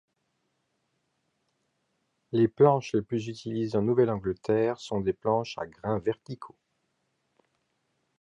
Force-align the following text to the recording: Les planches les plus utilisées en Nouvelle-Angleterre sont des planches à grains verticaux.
Les 2.31 2.47
planches 2.47 2.93
les 2.95 3.03
plus 3.03 3.27
utilisées 3.27 3.77
en 3.77 3.83
Nouvelle-Angleterre 3.83 4.79
sont 4.79 4.99
des 4.99 5.13
planches 5.13 5.55
à 5.59 5.67
grains 5.67 5.99
verticaux. 5.99 6.57